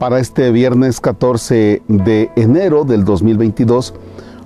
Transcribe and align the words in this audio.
Para 0.00 0.18
este 0.18 0.50
viernes 0.50 0.98
14 0.98 1.82
de 1.86 2.30
enero 2.34 2.84
del 2.86 3.04
2022 3.04 3.92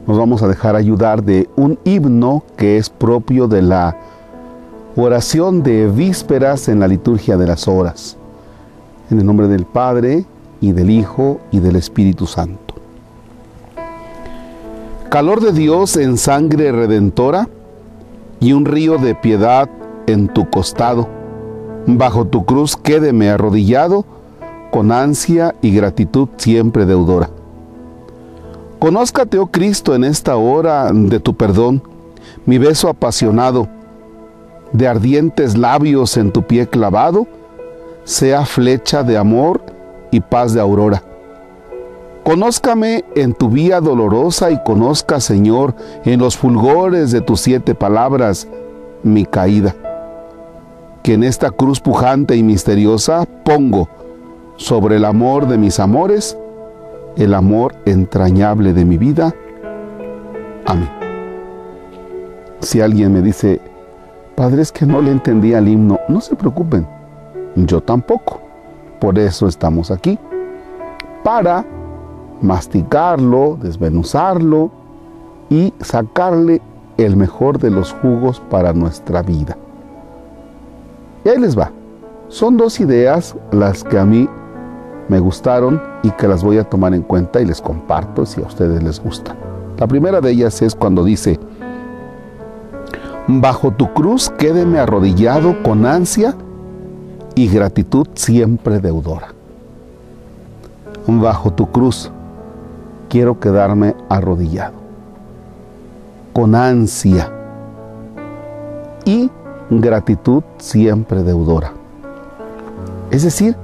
nos 0.04 0.18
vamos 0.18 0.42
a 0.42 0.48
dejar 0.48 0.74
ayudar 0.74 1.22
de 1.22 1.48
un 1.54 1.78
himno 1.84 2.42
que 2.56 2.76
es 2.76 2.90
propio 2.90 3.46
de 3.46 3.62
la 3.62 3.96
oración 4.96 5.62
de 5.62 5.86
vísperas 5.86 6.66
en 6.66 6.80
la 6.80 6.88
liturgia 6.88 7.36
de 7.36 7.46
las 7.46 7.68
horas. 7.68 8.16
En 9.12 9.20
el 9.20 9.26
nombre 9.26 9.46
del 9.46 9.64
Padre 9.64 10.24
y 10.60 10.72
del 10.72 10.90
Hijo 10.90 11.38
y 11.52 11.60
del 11.60 11.76
Espíritu 11.76 12.26
Santo. 12.26 12.74
Calor 15.08 15.40
de 15.40 15.52
Dios 15.52 15.96
en 15.96 16.18
sangre 16.18 16.72
redentora 16.72 17.48
y 18.40 18.54
un 18.54 18.64
río 18.64 18.98
de 18.98 19.14
piedad 19.14 19.70
en 20.08 20.26
tu 20.26 20.50
costado. 20.50 21.06
Bajo 21.86 22.24
tu 22.24 22.44
cruz 22.44 22.76
quédeme 22.76 23.30
arrodillado 23.30 24.04
con 24.74 24.90
ansia 24.90 25.54
y 25.62 25.70
gratitud 25.70 26.30
siempre 26.36 26.84
deudora. 26.84 27.30
Conózcate, 28.80 29.38
oh 29.38 29.46
Cristo, 29.46 29.94
en 29.94 30.02
esta 30.02 30.34
hora 30.34 30.90
de 30.92 31.20
tu 31.20 31.36
perdón, 31.36 31.80
mi 32.44 32.58
beso 32.58 32.88
apasionado, 32.88 33.68
de 34.72 34.88
ardientes 34.88 35.56
labios 35.56 36.16
en 36.16 36.32
tu 36.32 36.42
pie 36.42 36.66
clavado, 36.66 37.28
sea 38.02 38.44
flecha 38.44 39.04
de 39.04 39.16
amor 39.16 39.60
y 40.10 40.18
paz 40.18 40.54
de 40.54 40.60
aurora. 40.60 41.04
Conózcame 42.24 43.04
en 43.14 43.32
tu 43.32 43.50
vía 43.50 43.80
dolorosa 43.80 44.50
y 44.50 44.60
conozca, 44.64 45.20
Señor, 45.20 45.76
en 46.04 46.18
los 46.18 46.36
fulgores 46.36 47.12
de 47.12 47.20
tus 47.20 47.42
siete 47.42 47.76
palabras, 47.76 48.48
mi 49.04 49.24
caída. 49.24 49.72
Que 51.04 51.14
en 51.14 51.22
esta 51.22 51.52
cruz 51.52 51.78
pujante 51.78 52.34
y 52.34 52.42
misteriosa 52.42 53.24
pongo 53.44 53.88
sobre 54.56 54.96
el 54.96 55.04
amor 55.04 55.46
de 55.46 55.58
mis 55.58 55.80
amores, 55.80 56.36
el 57.16 57.34
amor 57.34 57.74
entrañable 57.84 58.72
de 58.72 58.84
mi 58.84 58.98
vida. 58.98 59.34
Amén. 60.66 60.90
Si 62.60 62.80
alguien 62.80 63.12
me 63.12 63.20
dice, 63.20 63.60
Padre, 64.34 64.62
es 64.62 64.72
que 64.72 64.86
no 64.86 65.00
le 65.00 65.10
entendía 65.10 65.58
el 65.58 65.68
himno, 65.68 65.98
no 66.08 66.20
se 66.20 66.34
preocupen, 66.34 66.86
yo 67.56 67.80
tampoco. 67.80 68.40
Por 69.00 69.18
eso 69.18 69.46
estamos 69.46 69.90
aquí, 69.90 70.18
para 71.22 71.64
masticarlo, 72.40 73.58
desmenuzarlo 73.60 74.70
y 75.50 75.72
sacarle 75.80 76.60
el 76.96 77.16
mejor 77.16 77.58
de 77.58 77.70
los 77.70 77.92
jugos 77.92 78.40
para 78.50 78.72
nuestra 78.72 79.22
vida. 79.22 79.56
Y 81.24 81.28
ahí 81.28 81.38
les 81.38 81.58
va. 81.58 81.70
Son 82.28 82.56
dos 82.56 82.80
ideas 82.80 83.36
las 83.52 83.84
que 83.84 83.98
a 83.98 84.04
mí 84.04 84.28
me 85.08 85.18
gustaron 85.18 85.82
y 86.02 86.10
que 86.12 86.28
las 86.28 86.42
voy 86.42 86.58
a 86.58 86.64
tomar 86.64 86.94
en 86.94 87.02
cuenta 87.02 87.40
y 87.40 87.44
les 87.44 87.60
comparto 87.60 88.24
si 88.26 88.42
a 88.42 88.46
ustedes 88.46 88.82
les 88.82 89.02
gusta. 89.02 89.34
La 89.78 89.86
primera 89.86 90.20
de 90.20 90.30
ellas 90.30 90.62
es 90.62 90.74
cuando 90.74 91.04
dice, 91.04 91.38
bajo 93.26 93.72
tu 93.72 93.92
cruz 93.92 94.30
quédeme 94.30 94.78
arrodillado 94.78 95.62
con 95.62 95.84
ansia 95.86 96.34
y 97.34 97.48
gratitud 97.48 98.06
siempre 98.14 98.80
deudora. 98.80 99.28
Bajo 101.06 101.52
tu 101.52 101.70
cruz 101.70 102.10
quiero 103.08 103.38
quedarme 103.40 103.94
arrodillado, 104.08 104.74
con 106.32 106.54
ansia 106.54 107.30
y 109.04 109.30
gratitud 109.70 110.42
siempre 110.58 111.22
deudora. 111.22 111.72
Es 113.10 113.22
decir, 113.22 113.56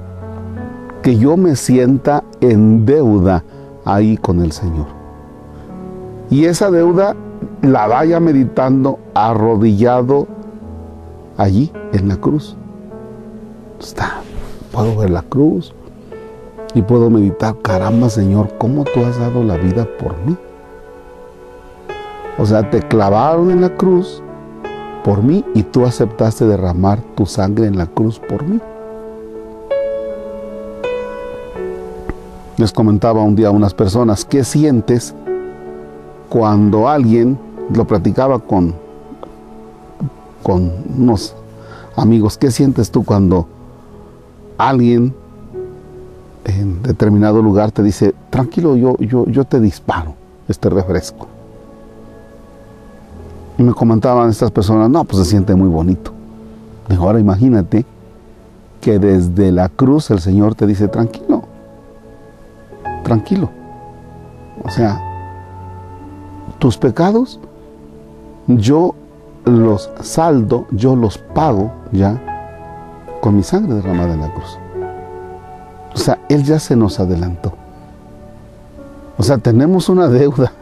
que 1.01 1.17
yo 1.17 1.37
me 1.37 1.55
sienta 1.55 2.23
en 2.41 2.85
deuda 2.85 3.43
ahí 3.85 4.17
con 4.17 4.41
el 4.41 4.51
Señor. 4.51 4.87
Y 6.29 6.45
esa 6.45 6.71
deuda 6.71 7.15
la 7.61 7.87
vaya 7.87 8.19
meditando 8.19 8.99
arrodillado 9.13 10.27
allí 11.37 11.71
en 11.93 12.07
la 12.07 12.17
cruz. 12.17 12.55
Está, 13.79 14.21
puedo 14.71 14.95
ver 14.97 15.09
la 15.09 15.23
cruz 15.23 15.73
y 16.73 16.81
puedo 16.81 17.09
meditar, 17.09 17.55
caramba 17.61 18.09
Señor, 18.09 18.49
¿cómo 18.57 18.83
tú 18.83 19.03
has 19.03 19.19
dado 19.19 19.43
la 19.43 19.57
vida 19.57 19.87
por 19.99 20.15
mí? 20.25 20.37
O 22.37 22.45
sea, 22.45 22.69
te 22.69 22.79
clavaron 22.79 23.51
en 23.51 23.61
la 23.61 23.75
cruz 23.75 24.23
por 25.03 25.21
mí 25.23 25.43
y 25.53 25.63
tú 25.63 25.85
aceptaste 25.85 26.45
derramar 26.45 26.99
tu 27.15 27.25
sangre 27.25 27.65
en 27.65 27.77
la 27.77 27.87
cruz 27.87 28.19
por 28.19 28.43
mí. 28.43 28.59
Les 32.57 32.71
comentaba 32.71 33.21
un 33.21 33.35
día 33.35 33.47
a 33.47 33.51
unas 33.51 33.73
personas, 33.73 34.25
¿qué 34.25 34.43
sientes 34.43 35.15
cuando 36.29 36.87
alguien, 36.87 37.37
lo 37.73 37.85
platicaba 37.85 38.39
con, 38.39 38.73
con 40.43 40.71
unos 40.97 41.35
amigos, 41.95 42.37
¿qué 42.37 42.51
sientes 42.51 42.91
tú 42.91 43.03
cuando 43.03 43.47
alguien 44.57 45.13
en 46.45 46.81
determinado 46.83 47.41
lugar 47.41 47.71
te 47.71 47.83
dice, 47.83 48.13
tranquilo, 48.29 48.75
yo, 48.75 48.97
yo, 48.97 49.25
yo 49.25 49.45
te 49.45 49.59
disparo 49.59 50.13
este 50.47 50.69
refresco? 50.69 51.27
Y 53.57 53.63
me 53.63 53.73
comentaban 53.73 54.29
estas 54.29 54.51
personas, 54.51 54.89
no, 54.89 55.03
pues 55.03 55.23
se 55.23 55.29
siente 55.29 55.55
muy 55.55 55.69
bonito. 55.69 56.11
ahora 56.97 57.19
imagínate 57.19 57.85
que 58.81 58.99
desde 58.99 59.51
la 59.51 59.69
cruz 59.69 60.09
el 60.11 60.19
Señor 60.19 60.55
te 60.55 60.65
dice, 60.65 60.87
tranquilo, 60.87 61.30
tranquilo. 63.03 63.49
O 64.63 64.69
sea, 64.69 65.01
tus 66.59 66.77
pecados 66.77 67.39
yo 68.47 68.95
los 69.45 69.89
saldo, 70.01 70.67
yo 70.71 70.95
los 70.95 71.17
pago 71.17 71.71
ya 71.91 72.21
con 73.21 73.35
mi 73.35 73.43
sangre 73.43 73.75
derramada 73.75 74.13
en 74.13 74.21
la 74.21 74.33
cruz. 74.33 74.57
O 75.93 75.97
sea, 75.97 76.19
Él 76.29 76.43
ya 76.43 76.59
se 76.59 76.75
nos 76.75 76.99
adelantó. 76.99 77.53
O 79.17 79.23
sea, 79.23 79.37
tenemos 79.37 79.89
una 79.89 80.07
deuda. 80.07 80.51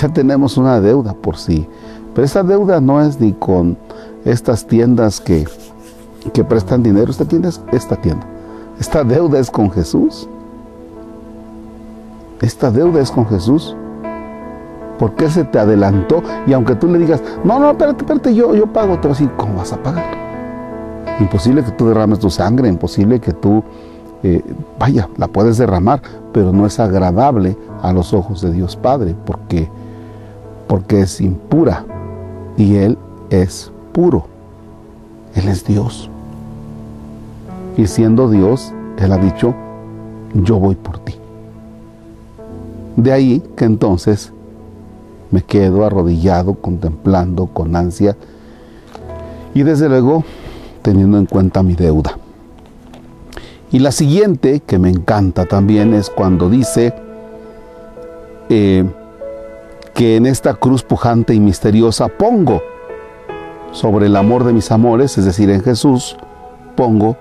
Ya 0.00 0.08
tenemos 0.08 0.56
una 0.56 0.80
deuda 0.80 1.12
por 1.12 1.36
sí. 1.36 1.68
Pero 2.14 2.24
esa 2.24 2.42
deuda 2.42 2.80
no 2.80 3.02
es 3.02 3.20
ni 3.20 3.32
con 3.32 3.76
estas 4.24 4.66
tiendas 4.66 5.20
que, 5.20 5.46
que 6.32 6.42
prestan 6.42 6.82
dinero. 6.82 7.10
Esta 7.10 7.24
tienda 7.26 7.50
es 7.50 7.60
esta 7.70 7.96
tienda. 7.96 8.26
Esta 8.80 9.04
deuda 9.04 9.38
es 9.38 9.50
con 9.50 9.70
Jesús. 9.70 10.28
Esta 12.40 12.70
deuda 12.70 13.00
es 13.00 13.10
con 13.10 13.26
Jesús. 13.26 13.76
Porque 14.98 15.26
Él 15.26 15.30
se 15.30 15.44
te 15.44 15.58
adelantó 15.58 16.22
y 16.46 16.52
aunque 16.52 16.74
tú 16.74 16.86
le 16.86 16.98
digas, 16.98 17.22
no, 17.42 17.58
no, 17.58 17.70
espérate, 17.70 18.02
espérate, 18.02 18.34
yo, 18.34 18.54
yo 18.54 18.66
pago, 18.66 18.98
te 18.98 19.08
vas 19.08 19.22
¿cómo 19.36 19.56
vas 19.56 19.72
a 19.72 19.82
pagar? 19.82 20.04
Imposible 21.18 21.64
que 21.64 21.70
tú 21.70 21.88
derrames 21.88 22.18
tu 22.18 22.28
sangre, 22.28 22.68
imposible 22.68 23.18
que 23.18 23.32
tú, 23.32 23.62
eh, 24.22 24.42
vaya, 24.78 25.08
la 25.16 25.26
puedes 25.28 25.56
derramar, 25.56 26.02
pero 26.32 26.52
no 26.52 26.66
es 26.66 26.78
agradable 26.78 27.56
a 27.82 27.94
los 27.94 28.12
ojos 28.12 28.42
de 28.42 28.52
Dios 28.52 28.76
Padre, 28.76 29.14
porque, 29.24 29.70
porque 30.66 31.00
es 31.00 31.20
impura 31.22 31.86
y 32.58 32.76
Él 32.76 32.98
es 33.30 33.72
puro. 33.92 34.26
Él 35.34 35.48
es 35.48 35.64
Dios. 35.64 36.10
Y 37.76 37.86
siendo 37.86 38.28
Dios, 38.28 38.72
Él 38.98 39.12
ha 39.12 39.16
dicho, 39.16 39.54
yo 40.34 40.58
voy 40.58 40.74
por 40.74 40.98
ti. 40.98 41.19
De 42.96 43.12
ahí 43.12 43.42
que 43.56 43.64
entonces 43.64 44.32
me 45.30 45.42
quedo 45.42 45.84
arrodillado, 45.84 46.54
contemplando 46.54 47.46
con 47.46 47.76
ansia 47.76 48.16
y 49.54 49.62
desde 49.62 49.88
luego 49.88 50.24
teniendo 50.82 51.18
en 51.18 51.26
cuenta 51.26 51.62
mi 51.62 51.74
deuda. 51.74 52.18
Y 53.70 53.78
la 53.78 53.92
siguiente, 53.92 54.60
que 54.60 54.78
me 54.78 54.90
encanta 54.90 55.46
también, 55.46 55.94
es 55.94 56.10
cuando 56.10 56.50
dice 56.50 56.92
eh, 58.48 58.84
que 59.94 60.16
en 60.16 60.26
esta 60.26 60.54
cruz 60.54 60.82
pujante 60.82 61.34
y 61.34 61.40
misteriosa 61.40 62.08
pongo 62.08 62.60
sobre 63.70 64.06
el 64.06 64.16
amor 64.16 64.42
de 64.44 64.52
mis 64.52 64.72
amores, 64.72 65.16
es 65.18 65.24
decir, 65.24 65.50
en 65.50 65.62
Jesús, 65.62 66.16
pongo 66.74 67.16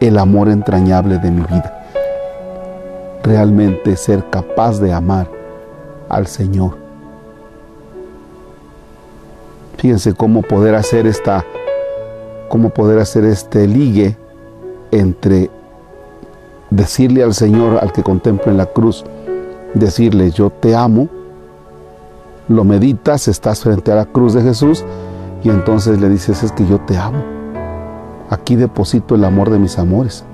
el 0.00 0.18
amor 0.18 0.48
entrañable 0.48 1.18
de 1.18 1.30
mi 1.30 1.42
vida 1.42 1.83
realmente 3.24 3.96
ser 3.96 4.28
capaz 4.28 4.78
de 4.78 4.92
amar 4.92 5.28
al 6.08 6.26
Señor. 6.26 6.76
Fíjense 9.78 10.14
cómo 10.14 10.42
poder 10.42 10.74
hacer 10.74 11.06
esta 11.06 11.44
cómo 12.48 12.68
poder 12.68 13.00
hacer 13.00 13.24
este 13.24 13.66
ligue 13.66 14.16
entre 14.92 15.50
decirle 16.70 17.22
al 17.22 17.34
Señor 17.34 17.78
al 17.82 17.92
que 17.92 18.02
contempla 18.02 18.52
en 18.52 18.58
la 18.58 18.66
cruz, 18.66 19.04
decirle 19.72 20.30
yo 20.30 20.50
te 20.50 20.76
amo, 20.76 21.08
lo 22.48 22.62
meditas, 22.62 23.26
estás 23.26 23.60
frente 23.60 23.90
a 23.90 23.96
la 23.96 24.04
cruz 24.04 24.34
de 24.34 24.42
Jesús 24.42 24.84
y 25.42 25.48
entonces 25.48 26.00
le 26.00 26.08
dices 26.08 26.42
es 26.42 26.52
que 26.52 26.66
yo 26.66 26.78
te 26.80 26.96
amo. 26.96 27.24
Aquí 28.30 28.54
deposito 28.56 29.14
el 29.14 29.24
amor 29.24 29.50
de 29.50 29.58
mis 29.58 29.78
amores. 29.78 30.24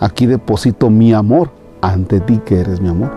aquí 0.00 0.26
deposito 0.26 0.88
mi 0.88 1.12
amor 1.12 1.59
ante 1.80 2.20
ti 2.20 2.38
que 2.44 2.60
eres 2.60 2.80
mi 2.80 2.88
amor. 2.88 3.10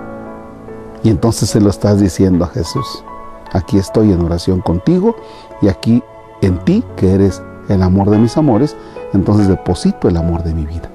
Y 1.04 1.10
entonces 1.10 1.50
se 1.50 1.60
lo 1.60 1.69
estás 1.69 2.00
diciendo 2.00 2.45
a 2.45 2.48
Jesús. 2.48 3.04
Aquí 3.51 3.77
estoy 3.77 4.12
en 4.12 4.21
oración 4.21 4.62
contigo 4.62 5.15
y 5.62 5.68
aquí 5.68 6.04
en 6.42 6.57
ti 6.60 6.83
que 6.95 7.13
eres 7.13 7.42
el 7.69 7.81
amor 7.81 8.10
de 8.10 8.18
mis 8.18 8.36
amores, 8.38 8.75
entonces 9.13 9.48
deposito 9.48 10.07
el 10.07 10.18
amor 10.18 10.44
de 10.44 10.54
mi 10.54 10.65
vida. 10.65 10.89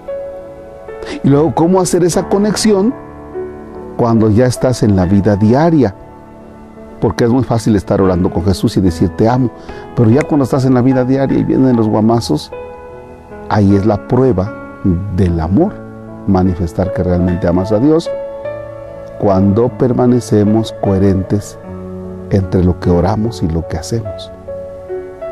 Y 1.23 1.29
luego, 1.29 1.55
¿cómo 1.55 1.81
hacer 1.81 2.05
esa 2.05 2.29
conexión 2.29 2.95
cuando 3.97 4.31
ya 4.31 4.47
estás 4.47 4.83
en 4.83 4.97
la 4.97 5.05
vida 5.05 5.37
diaria? 5.37 5.95
Porque 7.01 7.25
es 7.25 7.31
muy 7.31 7.45
fácil 7.45 7.77
estar 7.77 8.01
orando 8.01 8.31
con 8.31 8.45
Jesús 8.45 8.77
y 8.77 8.81
decir 8.81 9.09
te 9.11 9.29
amo, 9.29 9.51
pero 9.95 10.11
ya 10.11 10.23
cuando 10.23 10.45
estás 10.45 10.65
en 10.65 10.75
la 10.75 10.83
vida 10.83 11.05
diaria 11.05 11.39
y 11.39 11.45
vienen 11.45 11.77
los 11.77 11.89
guamazos, 11.89 12.51
ahí 13.49 13.77
es 13.77 13.87
la 13.87 14.09
prueba 14.09 14.53
del 15.17 15.39
amor, 15.41 15.88
manifestar 16.29 16.93
que 16.93 17.03
realmente 17.03 17.49
amas 17.49 17.73
a 17.73 17.79
Dios 17.79 18.09
cuando 19.19 19.69
permanecemos 19.69 20.73
coherentes 20.81 21.59
entre 22.31 22.63
lo 22.63 22.79
que 22.79 22.91
oramos 22.91 23.43
y 23.43 23.49
lo 23.49 23.67
que 23.67 23.79
hacemos, 23.79 24.31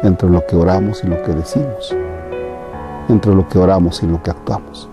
entre 0.02 0.28
lo 0.28 0.44
que 0.46 0.56
oramos 0.56 1.04
y 1.04 1.06
lo 1.06 1.22
que 1.22 1.32
decimos, 1.32 1.94
entre 3.08 3.34
lo 3.34 3.48
que 3.48 3.58
oramos 3.58 4.02
y 4.02 4.06
lo 4.06 4.20
que 4.22 4.30
actuamos. 4.30 4.88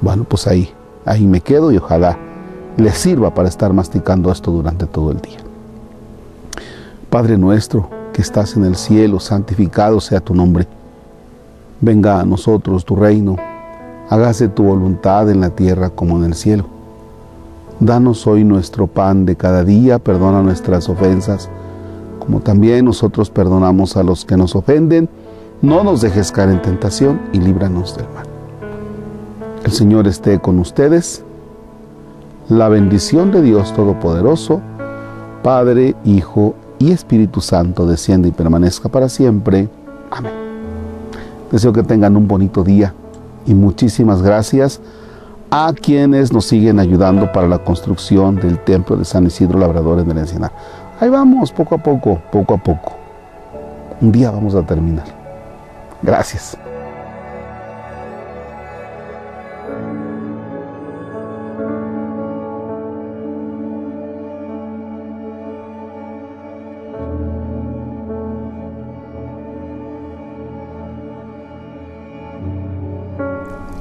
Bueno, 0.00 0.24
pues 0.24 0.46
ahí, 0.46 0.72
ahí 1.04 1.26
me 1.26 1.40
quedo 1.40 1.70
y 1.70 1.76
ojalá 1.76 2.18
les 2.76 2.94
sirva 2.94 3.32
para 3.32 3.48
estar 3.48 3.72
masticando 3.72 4.32
esto 4.32 4.50
durante 4.50 4.86
todo 4.86 5.12
el 5.12 5.20
día. 5.20 5.38
Padre 7.10 7.38
nuestro, 7.38 7.88
que 8.12 8.22
estás 8.22 8.56
en 8.56 8.64
el 8.64 8.74
cielo, 8.74 9.20
santificado 9.20 10.00
sea 10.00 10.20
tu 10.20 10.34
nombre. 10.34 10.66
Venga 11.80 12.20
a 12.20 12.24
nosotros 12.24 12.84
tu 12.84 12.96
reino, 12.96 13.36
hágase 14.10 14.48
tu 14.48 14.64
voluntad 14.64 15.30
en 15.30 15.40
la 15.40 15.50
tierra 15.50 15.90
como 15.90 16.16
en 16.16 16.24
el 16.24 16.34
cielo. 16.34 16.66
Danos 17.80 18.26
hoy 18.26 18.44
nuestro 18.44 18.86
pan 18.86 19.26
de 19.26 19.36
cada 19.36 19.64
día, 19.64 19.98
perdona 19.98 20.42
nuestras 20.42 20.88
ofensas, 20.88 21.48
como 22.18 22.40
también 22.40 22.84
nosotros 22.84 23.30
perdonamos 23.30 23.96
a 23.96 24.02
los 24.02 24.24
que 24.24 24.36
nos 24.36 24.54
ofenden. 24.54 25.08
No 25.60 25.82
nos 25.82 26.00
dejes 26.00 26.30
caer 26.30 26.50
en 26.50 26.62
tentación 26.62 27.20
y 27.32 27.38
líbranos 27.38 27.96
del 27.96 28.06
mal. 28.14 28.26
El 29.64 29.72
Señor 29.72 30.06
esté 30.06 30.38
con 30.38 30.58
ustedes. 30.58 31.24
La 32.48 32.68
bendición 32.68 33.32
de 33.32 33.40
Dios 33.40 33.72
Todopoderoso, 33.72 34.60
Padre, 35.42 35.96
Hijo 36.04 36.54
y 36.78 36.92
Espíritu 36.92 37.40
Santo, 37.40 37.86
descienda 37.86 38.28
y 38.28 38.32
permanezca 38.32 38.88
para 38.90 39.08
siempre. 39.08 39.68
Amén. 40.10 40.32
Deseo 41.50 41.72
que 41.72 41.82
tengan 41.82 42.16
un 42.16 42.28
bonito 42.28 42.62
día 42.62 42.92
y 43.46 43.54
muchísimas 43.54 44.22
gracias 44.22 44.80
a 45.50 45.72
quienes 45.72 46.32
nos 46.32 46.46
siguen 46.46 46.80
ayudando 46.80 47.30
para 47.32 47.46
la 47.46 47.58
construcción 47.58 48.36
del 48.36 48.58
templo 48.58 48.96
de 48.96 49.04
San 49.04 49.26
Isidro 49.26 49.58
Labrador 49.58 50.00
en 50.00 50.10
el 50.10 50.18
Encinar. 50.18 50.52
Ahí 51.00 51.08
vamos, 51.08 51.52
poco 51.52 51.76
a 51.76 51.78
poco, 51.78 52.20
poco 52.32 52.54
a 52.54 52.58
poco. 52.58 52.96
Un 54.00 54.10
día 54.10 54.30
vamos 54.30 54.54
a 54.54 54.62
terminar. 54.62 55.06
Gracias. 56.02 56.58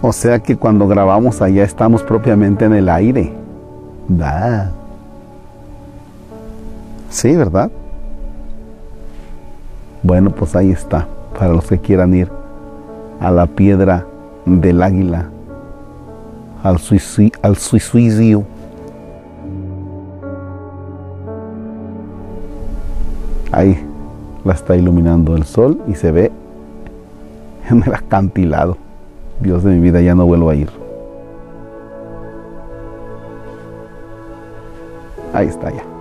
O 0.05 0.11
sea 0.11 0.39
que 0.39 0.57
cuando 0.57 0.85
grabamos 0.85 1.41
allá 1.41 1.63
estamos 1.63 2.03
propiamente 2.03 2.65
en 2.65 2.73
el 2.73 2.89
aire. 2.89 3.31
Da. 4.09 4.69
Sí, 7.09 7.33
¿verdad? 7.37 7.71
Bueno, 10.01 10.31
pues 10.31 10.57
ahí 10.57 10.71
está, 10.71 11.07
para 11.39 11.53
los 11.53 11.67
que 11.67 11.79
quieran 11.79 12.13
ir 12.13 12.29
a 13.21 13.31
la 13.31 13.45
piedra 13.45 14.05
del 14.45 14.83
águila, 14.83 15.29
al, 16.63 16.77
al 17.41 17.55
suicidio. 17.55 18.43
Ahí 23.53 23.79
la 24.43 24.51
está 24.51 24.75
iluminando 24.75 25.37
el 25.37 25.45
sol 25.45 25.81
y 25.87 25.95
se 25.95 26.11
ve 26.11 26.29
en 27.69 27.83
el 27.83 27.93
acantilado. 27.93 28.82
Dios 29.43 29.63
de 29.63 29.71
mi 29.71 29.79
vida, 29.79 30.01
ya 30.01 30.15
no 30.15 30.25
vuelvo 30.25 30.49
a 30.49 30.55
ir. 30.55 30.69
Ahí 35.33 35.47
está 35.47 35.69
ya. 35.69 35.92